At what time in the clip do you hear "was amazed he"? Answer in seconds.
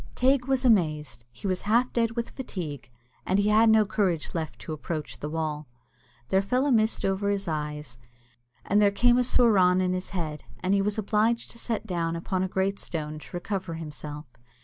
0.47-1.45